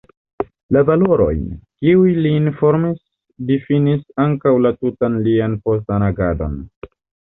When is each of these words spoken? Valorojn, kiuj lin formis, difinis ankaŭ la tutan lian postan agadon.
Valorojn, 0.87 1.43
kiuj 1.83 2.15
lin 2.27 2.49
formis, 2.63 2.97
difinis 3.53 4.05
ankaŭ 4.27 4.59
la 4.67 4.75
tutan 4.83 5.23
lian 5.31 5.63
postan 5.71 6.13
agadon. 6.15 6.63